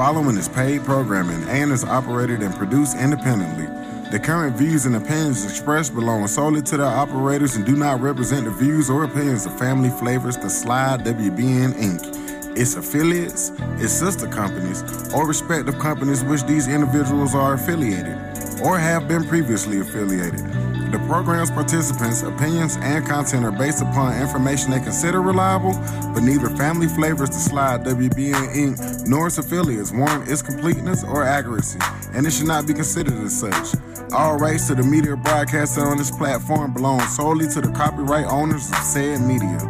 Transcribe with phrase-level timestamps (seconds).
[0.00, 3.66] Following is paid programming and is operated and produced independently.
[4.10, 8.46] The current views and opinions expressed belong solely to the operators and do not represent
[8.46, 14.26] the views or opinions of Family Flavors, The Slide, WBN Inc., its affiliates, its sister
[14.26, 14.82] companies,
[15.12, 18.16] or respective companies which these individuals are affiliated
[18.62, 20.40] or have been previously affiliated.
[20.90, 25.72] The program's participants' opinions and content are based upon information they consider reliable,
[26.12, 31.22] but neither Family Flavors The Slide, WBN Inc., nor its affiliates warrant its completeness or
[31.22, 31.78] accuracy,
[32.12, 33.80] and it should not be considered as such.
[34.12, 38.68] All rights to the media broadcasted on this platform belong solely to the copyright owners
[38.70, 39.60] of said media.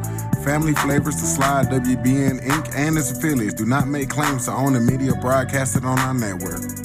[0.42, 4.72] Family Flavors The Slide, WBN Inc., and its affiliates do not make claims to own
[4.72, 6.79] the media broadcasted on our network.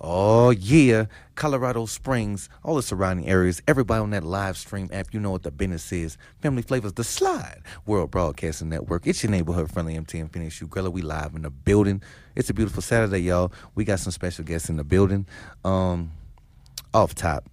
[0.00, 5.18] Oh yeah, Colorado Springs, all the surrounding areas, everybody on that live stream app, you
[5.18, 6.16] know what the business is.
[6.40, 9.08] Family Flavors, the Slide, World Broadcasting Network.
[9.08, 10.92] It's your neighborhood friendly MTM Phoenix Grilla.
[10.92, 12.00] We live in the building.
[12.36, 13.52] It's a beautiful Saturday, y'all.
[13.74, 15.26] We got some special guests in the building.
[15.64, 16.12] Um,
[16.94, 17.48] off top,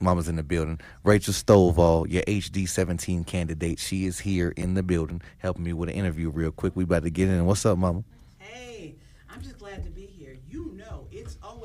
[0.00, 0.80] Mama's in the building.
[1.04, 3.78] Rachel Stovall, your HD 17 candidate.
[3.78, 6.74] She is here in the building, helping me with an interview real quick.
[6.74, 7.44] We about to get in.
[7.44, 8.04] What's up, Mama?
[8.38, 8.94] Hey,
[9.28, 9.99] I'm just glad to be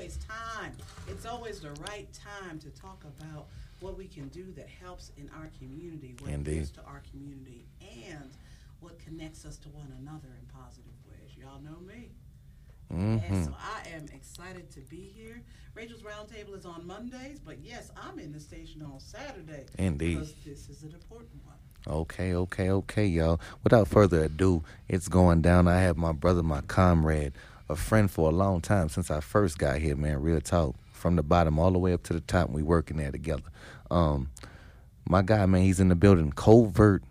[0.06, 0.72] always time.
[1.08, 3.48] It's always the right time to talk about
[3.80, 6.56] what we can do that helps in our community, what Indeed.
[6.56, 8.30] gives to our community, and
[8.82, 11.32] what connects us to one another in positive ways.
[11.36, 12.10] Y'all know me.
[12.94, 13.34] Mm-hmm.
[13.34, 15.42] And so I am excited to be here.
[15.74, 19.66] Rachel's Roundtable is on Mondays, but yes, I'm in the station on Saturday.
[19.80, 20.20] Indeed.
[20.20, 21.56] Because this is an important one.
[21.88, 23.40] Okay, okay, okay, y'all.
[23.64, 25.68] Without further ado, it's going down.
[25.68, 27.34] I have my brother, my comrade,
[27.70, 30.22] a friend for a long time since I first got here, man.
[30.22, 30.76] Real talk.
[30.92, 33.44] From the bottom all the way up to the top, we working there together.
[33.92, 34.30] Um,
[35.08, 36.32] my guy, man, he's in the building.
[36.32, 37.04] Covert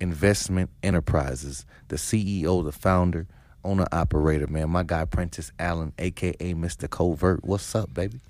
[0.00, 3.26] Investment Enterprises, the CEO, the founder,
[3.62, 4.70] owner, operator, man.
[4.70, 6.88] My guy, Prentice Allen, aka Mr.
[6.88, 7.44] Covert.
[7.44, 8.20] What's up, baby?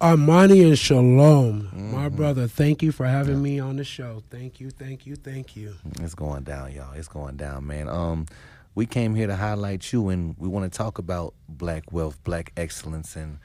[0.00, 2.16] Armani and Shalom, my Mm-hmm.
[2.16, 2.48] brother.
[2.48, 4.22] Thank you for having me on the show.
[4.30, 5.74] Thank you, thank you, thank you.
[6.00, 6.92] It's going down, y'all.
[6.94, 7.88] It's going down, man.
[7.88, 8.26] Um,
[8.74, 12.52] we came here to highlight you, and we want to talk about black wealth, black
[12.56, 13.38] excellence, and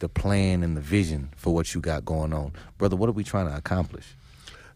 [0.00, 2.96] the plan and the vision for what you got going on, brother.
[2.96, 4.06] What are we trying to accomplish?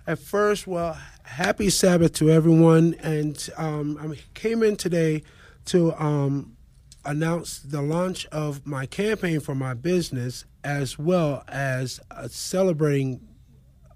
[0.06, 5.24] At first, well, happy Sabbath to everyone, and um, I came in today
[5.66, 6.56] to um,
[7.04, 13.26] announce the launch of my campaign for my business, as well as uh, celebrating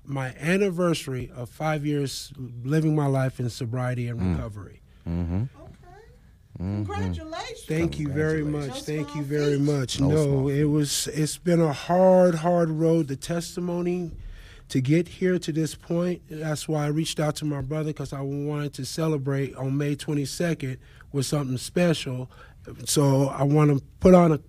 [0.04, 2.32] my anniversary of five years
[2.64, 4.82] living my life in sobriety and recovery.
[5.08, 5.44] Mm-hmm.
[6.60, 6.84] Okay.
[6.84, 7.64] Congratulations.
[7.66, 8.84] Thank you very much.
[8.84, 8.86] Congratulations.
[8.86, 10.00] Thank you very small much.
[10.00, 13.08] No No, it was it's been a hard, hard road.
[13.08, 14.12] The testimony
[14.68, 16.22] to get here to this point.
[16.30, 19.96] That's why I reached out to my brother because I wanted to celebrate on May
[19.96, 20.76] 22nd
[21.12, 22.30] with something special.
[22.84, 24.40] So I want to put on a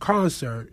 [0.00, 0.72] concert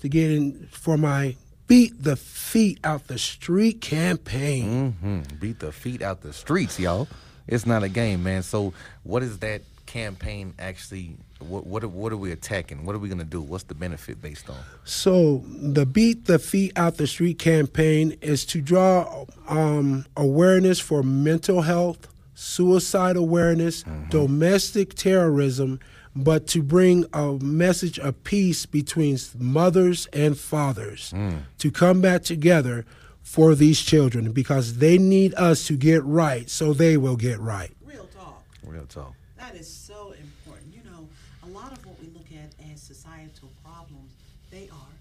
[0.00, 1.36] to get in for my
[1.66, 4.96] beat the feet out the street campaign.
[5.02, 5.36] Mm-hmm.
[5.36, 7.08] Beat the feet out the streets, y'all.
[7.46, 8.42] It's not a game, man.
[8.42, 11.16] So, what is that campaign actually?
[11.40, 12.84] What what are, what are we attacking?
[12.84, 13.42] What are we gonna do?
[13.42, 14.56] What's the benefit based on?
[14.84, 21.02] So the Beat the Feet Out the Street campaign is to draw um, awareness for
[21.02, 25.78] mental health, suicide awareness, domestic terrorism,
[26.16, 31.12] but to bring a message of peace between mothers and fathers
[31.58, 32.86] to come back together
[33.22, 37.72] for these children because they need us to get right so they will get right.
[37.84, 38.42] Real talk.
[38.64, 39.14] Real talk.
[39.42, 40.72] That is so important.
[40.72, 41.08] You know,
[41.42, 44.14] a lot of what we look at as societal problems,
[44.52, 44.94] they are,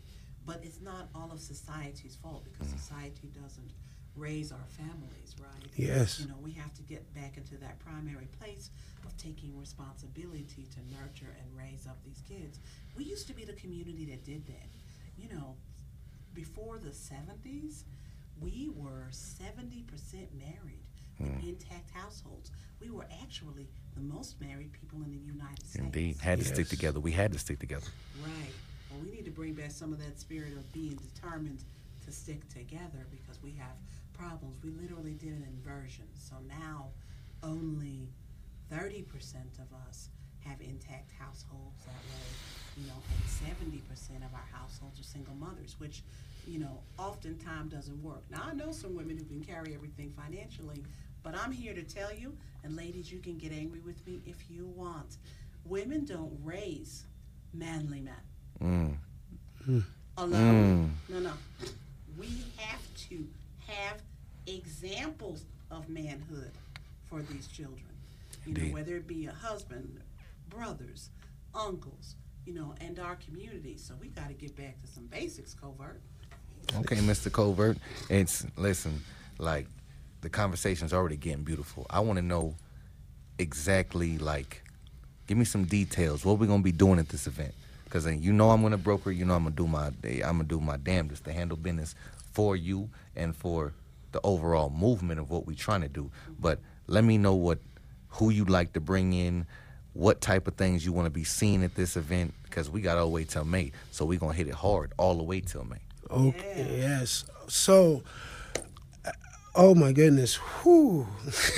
[0.47, 2.79] but it's not all of society's fault because mm.
[2.79, 3.69] society doesn't
[4.15, 5.69] raise our families, right?
[5.75, 6.19] Yes.
[6.19, 8.71] You know, we have to get back into that primary place
[9.05, 12.59] of taking responsibility to nurture and raise up these kids.
[12.97, 14.69] We used to be the community that did that.
[15.19, 15.55] You know,
[16.33, 17.83] before the 70s,
[18.39, 19.85] we were 70%
[20.35, 20.81] married
[21.19, 21.47] in mm.
[21.47, 22.49] intact households.
[22.79, 25.75] We were actually the most married people in the United States.
[25.75, 26.99] Indeed, had to stick together.
[26.99, 27.87] We had to stick together.
[28.23, 28.53] Right.
[28.89, 31.63] Well, we need to bring back some of that spirit of being determined
[32.05, 33.75] to stick together because we have
[34.13, 34.57] problems.
[34.63, 36.05] We literally did an inversion.
[36.13, 36.89] So now
[37.43, 38.09] only
[38.71, 39.05] 30%
[39.59, 40.09] of us
[40.45, 42.27] have intact households that way,
[42.77, 46.03] you know, and 70% of our households are single mothers, which,
[46.47, 48.23] you know, oftentimes doesn't work.
[48.29, 50.83] Now, I know some women who can carry everything financially,
[51.23, 54.49] but I'm here to tell you, and ladies, you can get angry with me if
[54.49, 55.17] you want.
[55.65, 57.03] Women don't raise
[57.53, 58.97] manly men
[59.67, 59.83] Mm.
[60.17, 60.95] alone.
[61.09, 61.33] No, no.
[62.17, 62.27] We
[62.57, 63.27] have to
[63.67, 64.01] have
[64.47, 66.51] examples of manhood
[67.05, 67.83] for these children.
[68.45, 69.99] You know, whether it be a husband,
[70.49, 71.09] brothers,
[71.53, 72.15] uncles,
[72.45, 73.77] you know, and our community.
[73.77, 76.01] So we got to get back to some basics, covert.
[76.75, 77.31] Okay, Mr.
[77.31, 77.77] Covert.
[78.09, 79.01] It's listen,
[79.37, 79.67] like
[80.21, 81.85] the conversation's already getting beautiful.
[81.89, 82.55] I want to know
[83.39, 84.63] exactly like
[85.27, 86.23] give me some details.
[86.23, 87.53] What we gonna be doing at this event?
[87.85, 89.11] Because you know I'm gonna broker.
[89.11, 91.95] You know I'm gonna do my I'm gonna do my damnedest to handle business
[92.31, 93.73] for you and for
[94.11, 96.11] the overall movement of what we're trying to do.
[96.39, 97.59] But let me know what
[98.09, 99.45] who you'd like to bring in,
[99.93, 102.33] what type of things you want to be seeing at this event.
[102.43, 105.15] Because we got all the way till May, so we gonna hit it hard all
[105.15, 105.77] the way till May.
[106.09, 107.23] Okay, yes.
[107.47, 108.03] So,
[109.55, 111.07] oh my goodness, whew.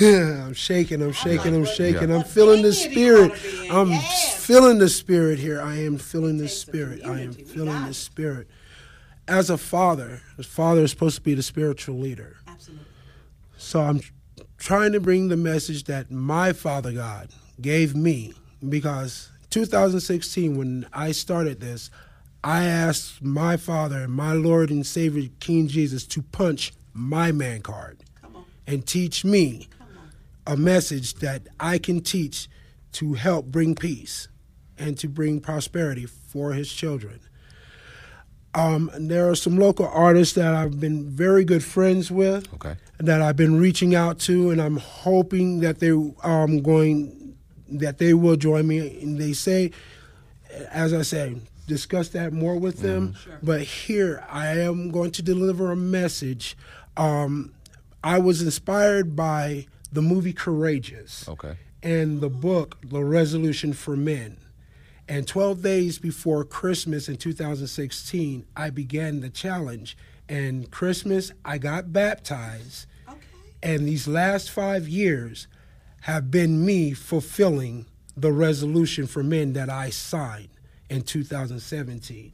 [0.00, 2.10] I'm shaking, I'm shaking, I'm shaking.
[2.10, 3.32] I'm feeling the spirit.
[3.42, 3.94] you wanna be in?
[3.94, 4.00] I'm
[4.38, 5.60] feeling the spirit here.
[5.60, 7.04] I am feeling the spirit.
[7.04, 8.48] I am feeling the spirit.
[9.26, 12.36] As a father, a father is supposed to be the spiritual leader.
[12.46, 12.84] Absolutely.
[13.56, 14.00] So I'm
[14.58, 17.28] trying to bring the message that my Father God
[17.60, 18.32] gave me
[18.68, 21.90] because 2016 when I started this,
[22.42, 27.98] I asked my Father, my Lord and Savior King Jesus to punch my man card
[28.22, 28.44] Come on.
[28.66, 29.88] and teach me Come
[30.46, 30.54] on.
[30.54, 32.48] a message that I can teach
[32.92, 34.28] to help bring peace
[34.78, 37.20] and to bring prosperity for his children.
[38.56, 42.76] Um, there are some local artists that I've been very good friends with Okay.
[42.98, 47.36] that I've been reaching out to, and I'm hoping that they um going
[47.68, 49.00] that they will join me.
[49.02, 49.72] And they say,
[50.70, 51.34] as I say,
[51.66, 53.14] discuss that more with them.
[53.24, 53.38] Sure.
[53.42, 56.56] But here I am going to deliver a message.
[56.96, 57.52] Um,
[58.02, 61.56] I was inspired by the movie Courageous Okay.
[61.82, 64.36] and the book The Resolution for Men.
[65.08, 69.96] And 12 days before Christmas in 2016, I began the challenge.
[70.28, 72.86] And Christmas, I got baptized.
[73.08, 73.18] Okay.
[73.62, 75.46] And these last five years
[76.02, 77.86] have been me fulfilling
[78.16, 80.48] the resolution for men that I signed
[80.88, 82.32] in 2017.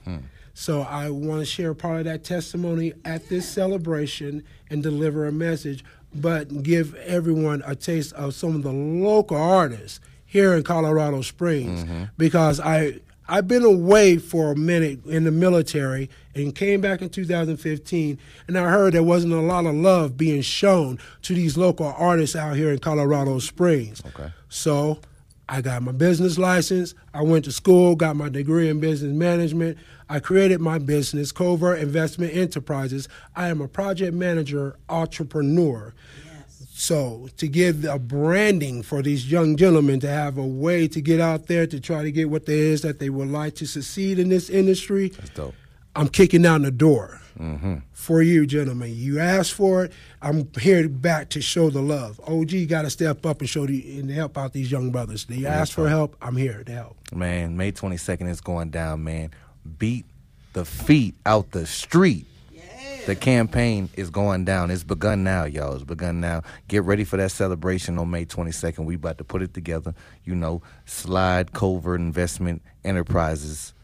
[0.60, 5.32] So I want to share part of that testimony at this celebration and deliver a
[5.32, 5.82] message,
[6.14, 11.82] but give everyone a taste of some of the local artists here in Colorado Springs
[11.82, 12.04] mm-hmm.
[12.18, 17.08] because I I've been away for a minute in the military and came back in
[17.08, 21.86] 2015 and I heard there wasn't a lot of love being shown to these local
[21.86, 24.02] artists out here in Colorado Springs.
[24.08, 24.30] Okay.
[24.50, 25.00] So
[25.50, 26.94] I got my business license.
[27.12, 29.78] I went to school, got my degree in business management.
[30.08, 33.08] I created my business, Covert Investment Enterprises.
[33.34, 35.92] I am a project manager, entrepreneur.
[36.24, 36.68] Yes.
[36.72, 41.20] So to give a branding for these young gentlemen to have a way to get
[41.20, 44.20] out there to try to get what there is that they would like to succeed
[44.20, 45.54] in this industry, That's dope.
[45.94, 47.76] I'm kicking down the door mm-hmm.
[47.92, 48.92] for you, gentlemen.
[48.94, 49.92] You asked for it.
[50.22, 52.20] I'm here back to show the love.
[52.26, 55.24] OG got to step up and show the and help out these young brothers.
[55.24, 56.16] They asked for help.
[56.22, 56.96] I'm here to help.
[57.12, 59.30] Man, May 22nd is going down, man.
[59.78, 60.06] Beat
[60.52, 62.26] the feet out the street.
[62.52, 62.60] Yeah.
[63.06, 64.70] The campaign is going down.
[64.70, 65.74] It's begun now, y'all.
[65.74, 66.42] It's begun now.
[66.68, 68.84] Get ready for that celebration on May 22nd.
[68.84, 69.94] We about to put it together.
[70.24, 73.74] You know, Slide Covert Investment Enterprises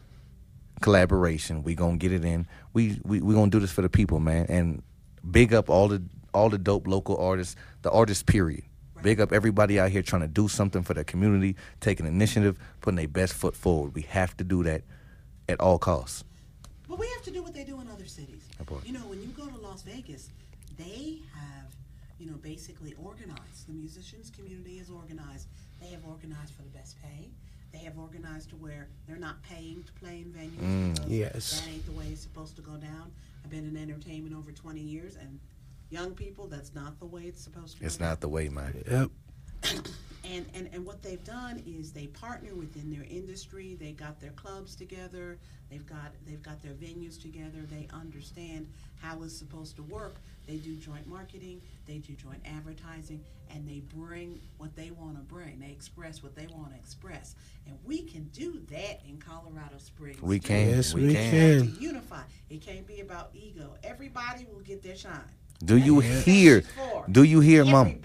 [0.81, 1.63] collaboration.
[1.63, 2.47] We gonna get it in.
[2.73, 4.45] We we we gonna do this for the people, man.
[4.49, 4.83] And
[5.29, 6.01] big up all the
[6.33, 8.23] all the dope local artists, the artists.
[8.23, 8.63] Period.
[9.03, 12.95] Big up everybody out here trying to do something for their community, taking initiative, putting
[12.95, 13.93] their best foot forward.
[13.93, 14.81] We have to do that
[15.47, 16.23] at all costs.
[16.89, 18.47] But we have to do what they do in other cities.
[18.85, 20.29] You know, when you go to Las Vegas,
[20.77, 21.67] they have,
[22.19, 23.67] you know, basically organized.
[23.67, 25.47] The musicians community is organized.
[25.79, 27.29] They have organized for the best pay.
[27.71, 30.95] They have organized to where they're not paying to play in venues.
[30.95, 30.95] Mm.
[30.95, 31.61] because Yes.
[31.61, 33.11] That ain't the way it's supposed to go down.
[33.43, 35.39] I've been in entertainment over 20 years, and
[35.89, 37.85] young people, that's not the way it's supposed to be.
[37.85, 38.09] It's go down.
[38.09, 38.83] not the way, man.
[38.89, 39.11] Yep.
[40.29, 43.77] and, and and what they've done is they partner within their industry.
[43.79, 45.37] They got their clubs together.
[45.69, 47.59] They've got they've got their venues together.
[47.69, 48.67] They understand
[49.01, 50.15] how it's supposed to work.
[50.47, 51.61] They do joint marketing.
[51.85, 55.59] They do joint advertising, and they bring what they want to bring.
[55.59, 60.21] They express what they want to express, and we can do that in Colorado Springs.
[60.21, 60.69] We can.
[60.69, 61.31] Yes, we, we can.
[61.31, 61.59] can.
[61.59, 62.21] have to unify.
[62.49, 63.75] It can't be about ego.
[63.83, 65.21] Everybody will get their shine.
[65.63, 66.63] Do you That's what hear?
[67.11, 67.99] Do you hear, Mom?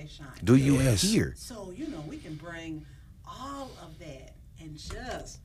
[0.00, 0.44] Everybody will get their shine.
[0.44, 1.02] Do you Yes.
[1.02, 1.34] hear?
[1.36, 2.86] So you know we can bring
[3.26, 5.40] all of that and just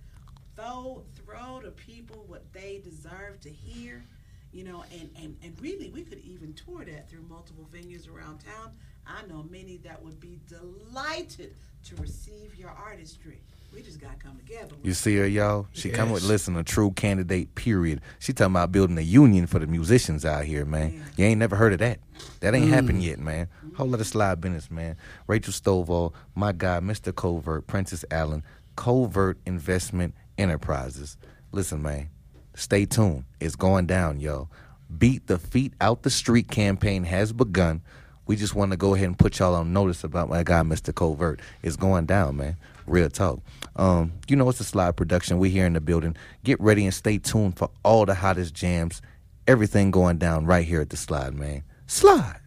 [0.56, 4.04] throw throw to people what they deserve to hear,
[4.52, 8.40] you know, and and and really we could even tour that through multiple venues around
[8.40, 8.72] town.
[9.08, 13.42] I know many that would be delighted to receive your artistry.
[13.76, 14.74] We just got to come together.
[14.84, 15.68] You see her, y'all?
[15.74, 18.00] She come with listen, a true candidate, period.
[18.20, 21.04] She talking about building a union for the musicians out here, man.
[21.18, 22.00] You ain't never heard of that.
[22.40, 22.70] That ain't mm.
[22.70, 23.50] happened yet, man.
[23.76, 24.96] Whole lot of slide business, man.
[25.28, 27.14] Rachel Stovall, my guy, Mr.
[27.14, 28.44] Covert, Prentice Allen,
[28.78, 31.18] Covert Investment Enterprises.
[31.52, 32.10] Listen, man,
[32.54, 33.26] stay tuned.
[33.42, 34.48] It's going down, yo.
[34.98, 37.82] Beat the Feet Out the Street campaign has begun.
[38.26, 40.96] We just want to go ahead and put y'all on notice about my guy, Mr.
[40.96, 41.42] Covert.
[41.62, 42.56] It's going down, man.
[42.88, 43.40] Real talk.
[43.76, 45.40] Um, you know, it's a slide production.
[45.40, 46.16] We're here in the building.
[46.44, 49.02] Get ready and stay tuned for all the hottest jams.
[49.48, 51.64] Everything going down right here at the slide, man.
[51.88, 52.40] Slide.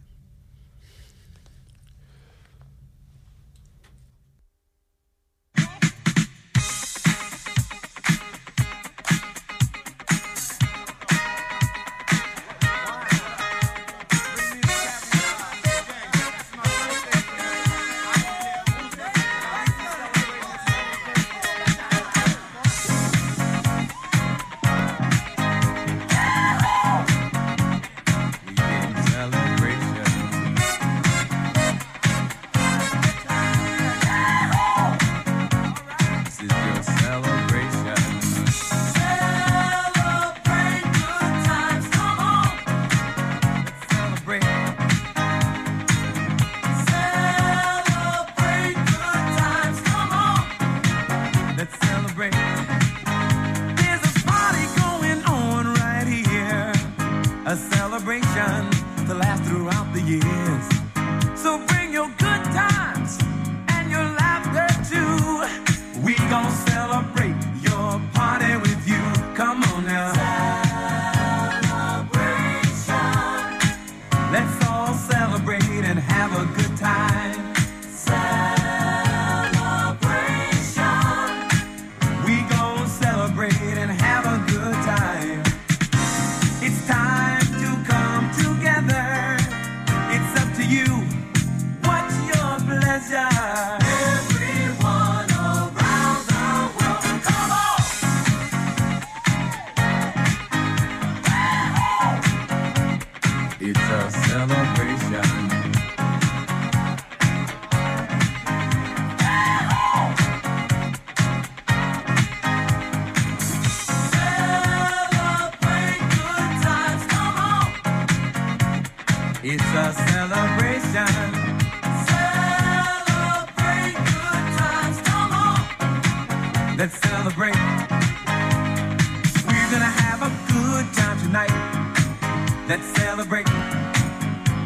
[104.31, 104.78] It's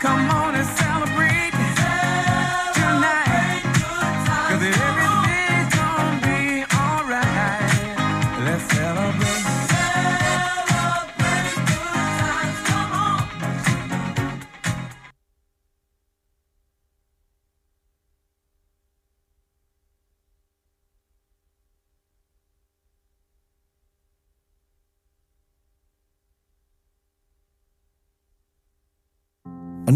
[0.00, 0.39] Come on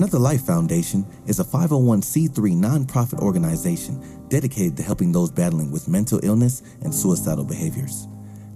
[0.05, 6.21] Another Life Foundation is a 501c3 nonprofit organization dedicated to helping those battling with mental
[6.23, 8.07] illness and suicidal behaviors.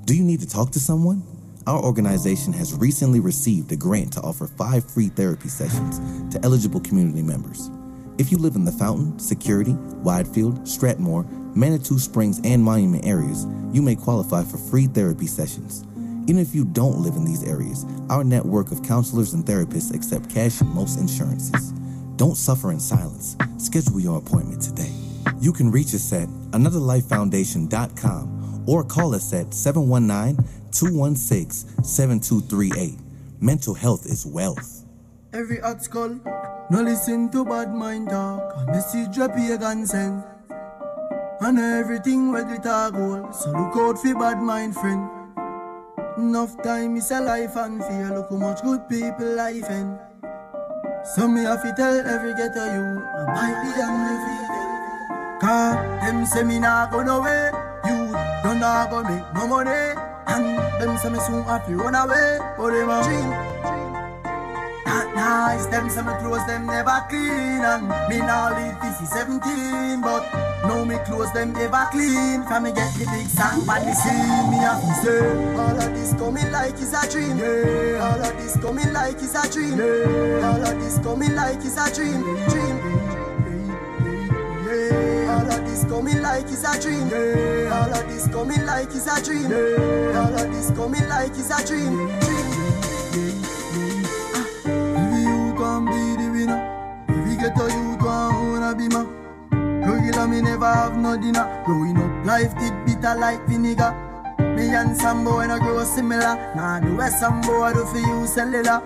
[0.05, 1.23] Do you need to talk to someone?
[1.67, 5.99] Our organization has recently received a grant to offer five free therapy sessions
[6.35, 7.71] to eligible community members.
[8.19, 9.73] If you live in the Fountain, Security,
[10.05, 15.87] Widefield, Stratmoor, Manitou Springs, and Monument areas, you may qualify for free therapy sessions.
[16.29, 20.29] Even if you don't live in these areas, our network of counselors and therapists accept
[20.29, 21.73] cash and most insurances.
[22.17, 23.35] Don't suffer in silence.
[23.57, 24.93] Schedule your appointment today.
[25.41, 32.99] You can reach us at anotherlifefoundation.com or call us at 719 216 7238.
[33.41, 34.85] Mental health is wealth.
[35.33, 36.21] Every hot skull,
[36.71, 38.55] no listen to bad mind talk.
[38.55, 40.23] A message a pagan send.
[41.41, 43.35] And everything where glitter gold.
[43.35, 45.18] So look out for bad mind friend.
[46.19, 48.11] Enough time is a life and fear.
[48.11, 50.01] Look how much good people life end.
[51.15, 55.39] So me have to tell every ghetto you, I might be undefeated.
[55.39, 57.55] Cause them say me nah go nowhere.
[57.87, 58.11] You
[58.43, 59.95] don't nah go make no money.
[60.27, 62.39] And them say me soon have to run away.
[62.59, 63.31] But them a dream.
[64.91, 69.11] Not nice, them say me clothes them never clean And me now live this is
[69.11, 73.85] 17 But now me clothes them ever clean For me get the big song but
[73.85, 74.13] me see
[74.53, 78.05] Me to say All of this coming like is a dream yeah.
[78.05, 80.49] All of this coming like is a dream yeah.
[80.49, 82.21] All of this coming like is a dream
[82.53, 82.77] Dream
[84.69, 85.35] yeah.
[85.35, 87.73] All of this coming like is a dream yeah.
[87.73, 90.21] All of this coming like is a dream yeah.
[90.21, 92.28] All of this coming like is a dream Dream
[100.31, 101.63] me never have no dinner.
[101.65, 103.93] Growing up, life did bitter like vinegar.
[104.39, 106.37] Me and some boy no grow similar.
[106.55, 108.83] Nah, the way some boy do for you cellular.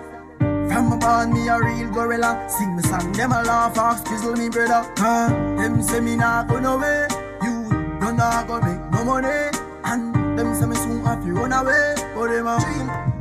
[0.69, 2.47] From a born me a real gorilla.
[2.49, 4.89] Sing me song, them a laugh off, chisel me brother.
[4.99, 7.07] Ah, them say me nah go nowhere.
[7.43, 7.69] You
[7.99, 9.51] don't nah go make no money.
[9.83, 11.95] And them say me soon have to run away.
[12.15, 13.12] But them a dream.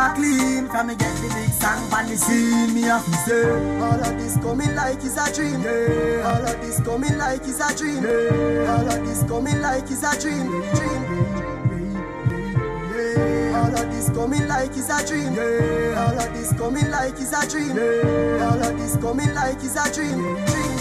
[0.00, 3.50] Clothes clean For me get the big song on the scene Me have to say
[3.80, 6.22] All of this coming like is a dream yeah.
[6.24, 8.74] All of this coming like is a dream yeah.
[8.74, 11.02] All of this coming like is a dream Dream
[12.92, 13.60] yeah.
[13.60, 16.04] All of this coming like is a dream yeah.
[16.06, 18.48] All of this coming like is a dream yeah.
[18.50, 20.79] All of this coming like is a dream Dream.